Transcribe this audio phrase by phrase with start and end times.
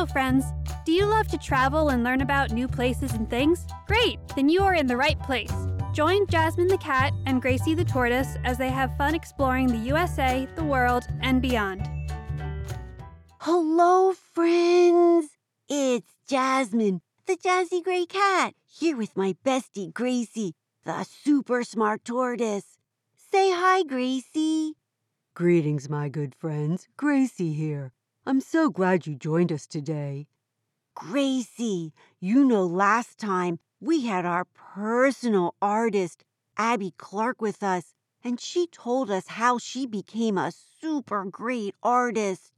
[0.00, 0.46] Hello, friends.
[0.86, 3.66] Do you love to travel and learn about new places and things?
[3.86, 4.18] Great!
[4.34, 5.52] Then you are in the right place.
[5.92, 10.48] Join Jasmine the cat and Gracie the tortoise as they have fun exploring the USA,
[10.56, 11.86] the world, and beyond.
[13.40, 15.36] Hello, friends.
[15.68, 22.78] It's Jasmine, the Jazzy Gray Cat, here with my bestie Gracie, the super smart tortoise.
[23.30, 24.76] Say hi, Gracie.
[25.34, 26.88] Greetings, my good friends.
[26.96, 27.92] Gracie here.
[28.26, 30.26] I'm so glad you joined us today.
[30.94, 36.22] Gracie, you know last time we had our personal artist,
[36.58, 42.52] Abbey Clark, with us, and she told us how she became a super great artist.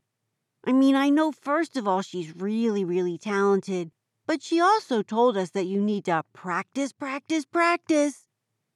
[0.64, 3.92] I mean, I know first of all she's really, really talented,
[4.26, 8.26] but she also told us that you need to practice, practice, practice.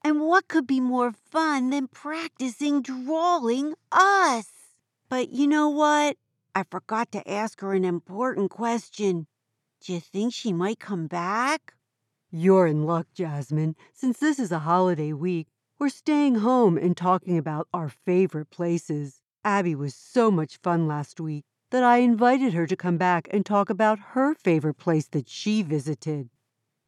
[0.04, 4.46] And what could be more fun than practicing drawing us?
[5.08, 6.16] But you know what?
[6.56, 9.26] I forgot to ask her an important question.
[9.82, 11.74] Do you think she might come back?
[12.30, 13.76] You're in luck, Jasmine.
[13.92, 15.48] Since this is a holiday week,
[15.78, 19.20] we're staying home and talking about our favorite places.
[19.44, 23.44] Abbey was so much fun last week that I invited her to come back and
[23.44, 26.30] talk about her favorite place that she visited.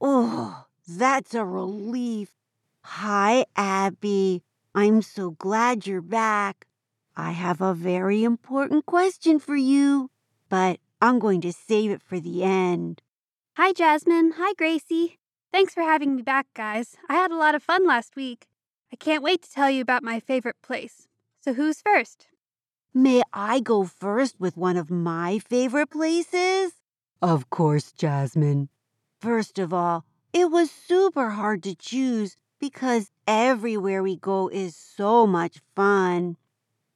[0.01, 2.31] Oh, that's a relief.
[2.85, 4.45] Hi, Abbey.
[4.75, 6.68] I'm so glad you're back.
[7.21, 10.09] I have a very important question for you,
[10.49, 13.03] but I'm going to save it for the end.
[13.57, 14.35] Hi, Jasmine.
[14.37, 15.19] Hi, Gracie.
[15.53, 16.95] Thanks for having me back, guys.
[17.09, 18.47] I had a lot of fun last week.
[18.93, 21.09] I can't wait to tell you about my favorite place.
[21.41, 22.29] So, who's first?
[22.95, 26.75] May I go first with one of my favorite places?
[27.21, 28.69] Of course, Jasmine.
[29.21, 35.27] First of all, it was super hard to choose because everywhere we go is so
[35.27, 36.37] much fun.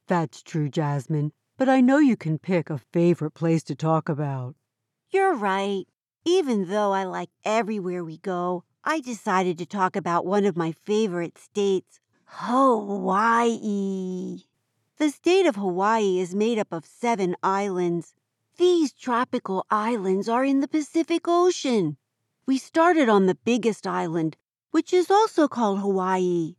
[0.07, 4.55] That's true, Jasmine, but I know you can pick a favorite place to talk about.
[5.11, 5.85] You're right.
[6.25, 10.73] Even though I like everywhere we go, I decided to talk about one of my
[10.73, 13.59] favorite states, Hawaii.
[14.97, 18.13] The state of Hawaii is made up of seven islands.
[18.57, 21.97] These tropical islands are in the Pacific Ocean.
[22.45, 24.35] We started on the biggest island,
[24.71, 26.55] which is also called Hawaii.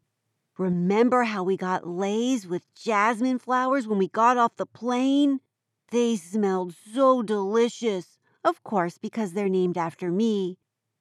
[0.56, 5.40] Remember how we got leis with jasmine flowers when we got off the plane?
[5.90, 10.58] They smelled so delicious, of course, because they're named after me.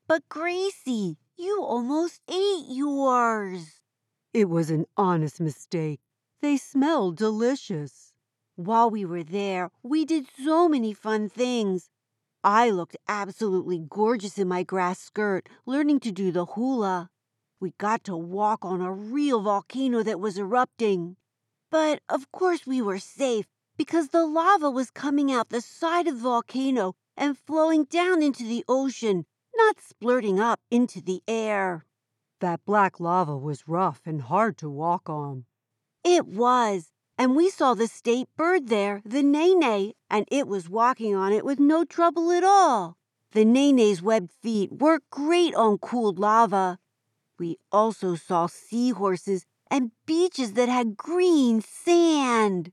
[0.08, 3.80] But Gracie, you almost ate yours.
[4.34, 6.02] It was an honest mistake.
[6.42, 8.12] They smelled delicious.
[8.56, 11.92] While we were there, we did so many fun things.
[12.44, 17.12] I looked absolutely gorgeous in my grass skirt, learning to do the hula.
[17.64, 21.16] We got to walk on a real volcano that was erupting.
[21.72, 23.46] But of course we were safe
[23.78, 28.44] because the lava was coming out the side of the volcano and flowing down into
[28.44, 29.26] the ocean,
[29.56, 31.86] not splurting up into the air.
[32.42, 35.46] That black lava was rough and hard to walk on.
[36.04, 41.16] It was, and we saw the state bird there, the nene, and it was walking
[41.16, 42.98] on it with no trouble at all.
[43.32, 46.78] The nene's webbed feet work great on cooled lava.
[47.40, 52.72] We also saw seahorses and beaches that had green sand.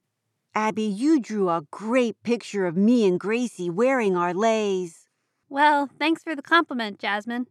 [0.55, 5.09] Abbey, you drew a great picture of me and Gracie wearing our leis.
[5.49, 7.47] Well, thanks for the compliment, Jasmine.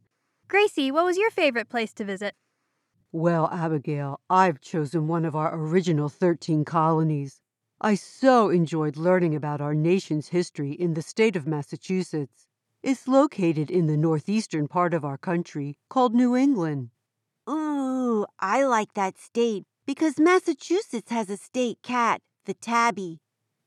[0.48, 2.36] Gracie, what was your favorite place to visit?
[3.12, 7.42] Well, Abigail, I've chosen one of our original 13 colonies.
[7.82, 12.48] I so enjoyed learning about our nation's history in the state of Massachusetts.
[12.84, 16.92] It's located in the northeastern part of our country called New England.
[17.50, 23.20] Ooh, I like that state because Massachusetts has a state cat, the tabby.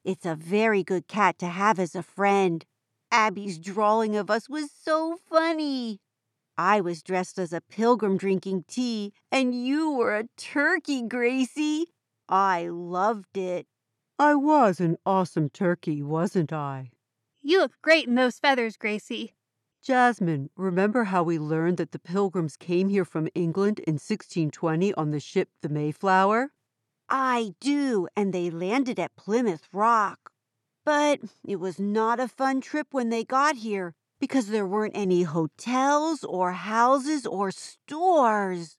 [0.04, 2.64] It's a very good cat to have as a friend.
[3.10, 5.98] Abbey's drawing of us was so funny.
[6.56, 11.86] I was dressed as a pilgrim drinking tea, and you were a turkey, Gracie.
[12.28, 13.66] I loved it.
[14.18, 16.90] I was an awesome turkey, wasn't I?
[17.40, 19.32] You look great in those feathers, Gracie.
[19.82, 25.10] Jasmine, remember how we learned that the pilgrims came here from England in 1620 on
[25.10, 26.52] the ship the Mayflower?
[27.08, 30.30] I do, and they landed at Plymouth Rock.
[30.84, 35.24] But it was not a fun trip when they got here because there weren't any
[35.24, 38.76] hotels or houses or stores.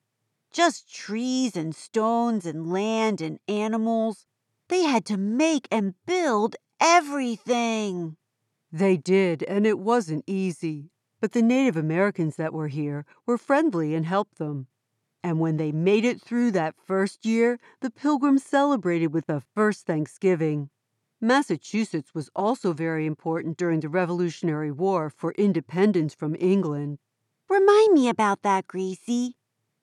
[0.54, 4.26] Just trees and stones and land and animals.
[4.70, 8.16] They had to make and build everything.
[8.72, 10.93] They did, and it wasn't easy.
[11.24, 14.68] But the Native Americans that were here were friendly and helped them.
[15.24, 19.86] And when they made it through that first year, the Pilgrims celebrated with the first
[19.86, 20.70] Thanksgiving.
[21.22, 27.00] Massachusetts was also very important during the Revolutionary War for independence from England.
[27.48, 29.38] Remind me about that, Gracie.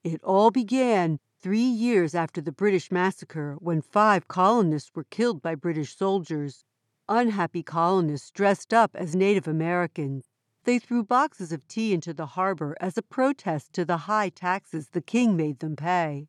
[0.05, 5.55] It all began three years after the British massacre when five colonists were killed by
[5.55, 6.67] British soldiers.
[7.09, 10.30] Unhappy colonists dressed up as Native Americans.
[10.65, 14.91] They threw boxes of tea into the harbor as a protest to the high taxes
[14.91, 16.29] the king made them pay.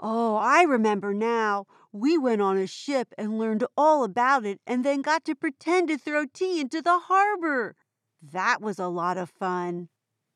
[0.00, 1.66] Oh, I remember now.
[1.92, 5.88] We went on a ship and learned all about it and then got to pretend
[5.88, 7.76] to throw tea into the harbor.
[8.20, 9.88] That was a lot of fun.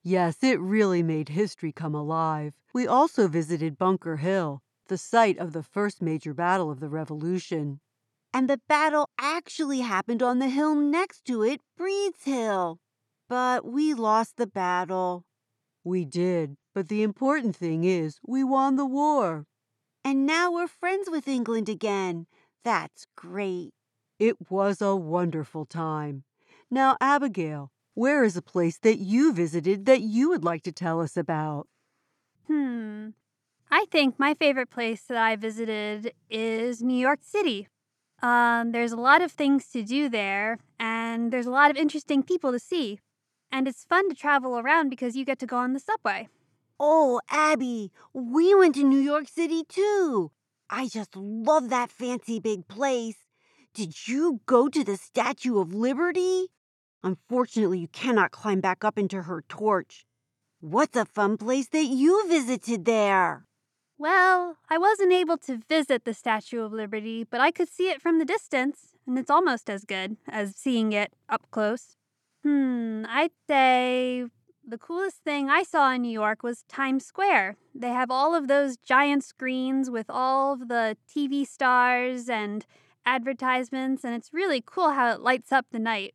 [0.03, 2.55] Yes, it really made history come alive.
[2.73, 7.81] We also visited Bunker Hill, the site of the first major battle of the Revolution.
[8.33, 12.81] And the battle actually happened on the hill next to it, Breed's Hill.
[13.33, 15.25] But we lost the battle.
[15.85, 19.47] We did, but the important thing is we won the war.
[20.05, 22.27] And now we're friends with England again.
[22.63, 23.71] That's great.
[24.19, 26.25] It was a wonderful time.
[26.71, 31.01] Now, Abigail, where is a place that you visited that you would like to tell
[31.01, 31.69] us about?
[32.49, 33.13] Hmm.
[33.71, 37.67] I think my favorite place that I visited is New York City.
[38.23, 42.23] Um, there's a lot of things to do there, and there's a lot of interesting
[42.23, 43.01] people to see.
[43.53, 46.29] And it's fun to travel around because you get to go on the subway.
[46.81, 50.33] Oh, Abbey, we went to New York City too.
[50.71, 53.19] I just love that fancy big place.
[53.75, 56.47] Did you go to the Statue of Liberty?
[57.05, 60.07] Unfortunately, you cannot climb back up into her torch.
[60.61, 63.45] What's a fun place that you visited there?
[63.99, 68.01] Well, I wasn't able to visit the Statue of Liberty, but I could see it
[68.01, 71.97] from the distance, and it's almost as good as seeing it up close.
[72.45, 74.25] Hmm, I'd say
[74.67, 77.57] the coolest thing I saw in New York was Times Square.
[77.75, 82.67] They have all of those giant screens with all of the TV stars and
[83.07, 86.15] advertisements, and it's really cool how it lights up the night.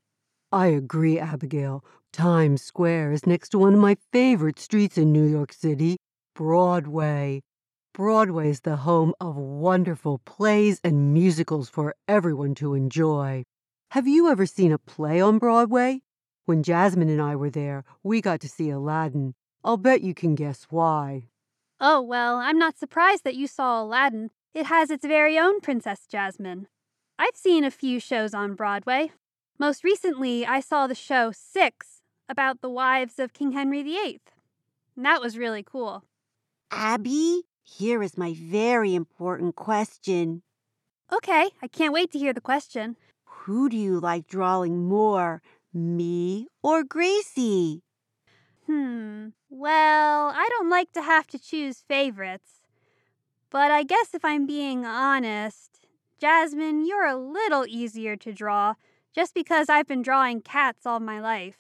[0.52, 1.84] I agree, Abigail.
[2.12, 5.98] Times Square is next to one of my favorite streets in New York City,
[6.36, 7.42] Broadway.
[7.94, 13.44] Broadway is the home of wonderful plays and musicals for everyone to enjoy.
[13.92, 16.02] Have you ever seen a play on Broadway?
[16.48, 19.36] When Jasmine and I were there, we got to see Aladdin.
[19.66, 21.28] I'll bet you can guess why.
[21.82, 24.30] Oh, well, I'm not surprised that you saw Aladdin.
[24.54, 26.68] It has its very own Princess Jasmine.
[27.20, 29.12] I've seen a few shows on Broadway.
[29.60, 34.22] Most recently, I saw the show Six about the wives of King Henry VIII.
[34.96, 36.06] And that was really cool.
[36.72, 40.44] Abbey, here is my very important question.
[41.12, 42.96] Okay, I can't wait to hear the question.
[43.26, 45.42] Who do you like drawing more,
[45.78, 47.84] me or Gracie?
[48.66, 49.30] Hmm.
[49.50, 52.62] Well, I don't like to have to choose favorites.
[53.50, 55.88] But I guess if I'm being honest,
[56.20, 58.74] Jasmine, you're a little easier to draw
[59.16, 61.58] just because I've been drawing cats all my life.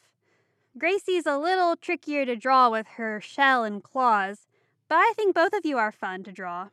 [0.77, 4.45] Gracie's a little trickier to draw with her shell and claws,
[4.89, 6.69] but I think both of you are fun to draw.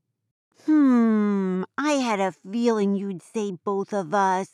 [0.66, 4.48] Hmm, I had a feeling you'd say both of us.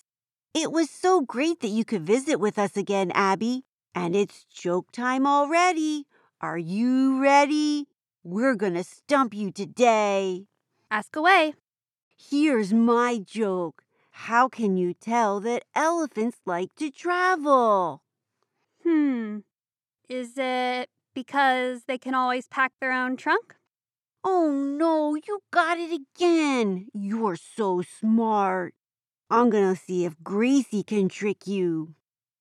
[0.52, 3.62] It was so great that you could visit with us again, Abbey.
[3.94, 6.06] And it's joke time already.
[6.40, 7.86] Are you ready?
[8.24, 10.46] We're gonna stump you today.
[10.90, 11.54] Ask away.
[12.18, 13.84] Here's my joke.
[14.10, 18.02] How can you tell that elephants like to travel?
[18.82, 19.38] Hmm.
[20.08, 23.54] Is it because they can always pack their own trunk?
[24.24, 26.88] Oh no, you got it again.
[26.92, 28.74] You're so smart.
[29.30, 31.94] I'm gonna see if Gracie can trick you.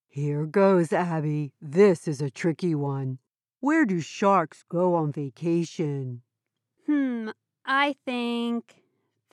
[0.08, 1.54] Here goes, Abbey.
[1.62, 3.20] This is a tricky one.
[3.60, 6.24] Where do sharks go on vacation?
[6.88, 7.30] Hmm,
[7.64, 8.82] I think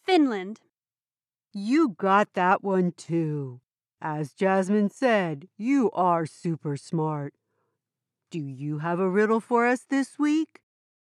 [0.04, 0.60] Finland.
[1.54, 3.60] You got that one too.
[4.02, 7.32] As Jasmine said, you are super smart.
[8.30, 10.60] Do you have a riddle for us this week?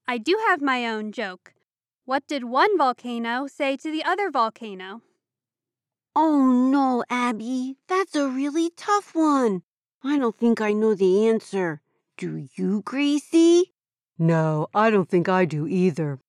[0.05, 1.53] I do have my own joke.
[2.03, 5.01] What did one volcano say to the other volcano?
[6.15, 9.63] Oh no, Abbey, that's a really tough one.
[10.03, 11.81] I don't think I know the answer.
[12.17, 13.73] Do you, Gracie?
[14.19, 16.19] No, I don't think I do either.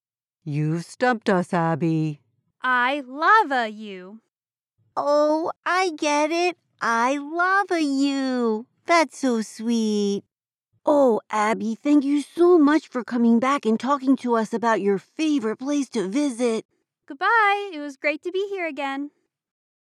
[0.42, 2.20] You've stumped us, Abbey.
[2.62, 4.20] I lava you.
[4.96, 6.56] Oh, I get it.
[6.80, 8.66] I lava you.
[8.86, 10.22] That's so sweet.
[10.86, 14.98] Oh, Abbey, thank you so much for coming back and talking to us about your
[14.98, 16.64] favorite place to visit.
[17.06, 17.70] Goodbye.
[17.72, 19.10] It was great to be here again.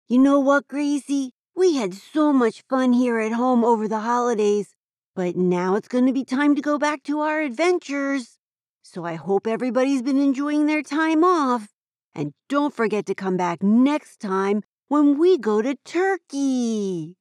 [0.10, 1.32] You know what, Gracie?
[1.56, 4.76] We had so much fun here at home over the holidays,
[5.16, 8.38] but now it's going to be time to go back to our adventures.
[8.82, 11.70] So I hope everybody's been enjoying their time off.
[12.14, 17.16] And don't forget to come back next time when we go to Turkey.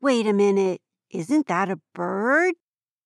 [0.00, 0.82] Wait a minute.
[1.10, 2.54] Isn't that a bird?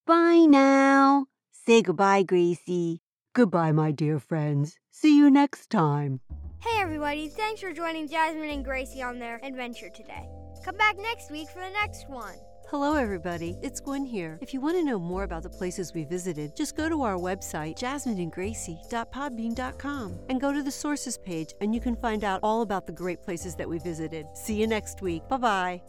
[0.05, 1.26] Bye now.
[1.52, 3.00] Say goodbye, Gracie.
[3.35, 4.76] Goodbye, my dear friends.
[4.91, 6.21] See you next time.
[6.64, 7.28] Hey, everybody.
[7.28, 10.28] Thanks for joining Jasmine and Gracie on their adventure today.
[10.64, 12.37] Come back next week for the next one.
[12.69, 13.59] Hello, everybody.
[13.62, 14.38] It's Gwen here.
[14.40, 17.16] If you want to know more about the places we visited, just go to our
[17.16, 22.87] website, jasmineandgracie.podbean.com, and go to the sources page, and you can find out all about
[22.87, 24.26] the great places that we visited.
[24.35, 25.26] See you next week.
[25.28, 25.83] Bye bye.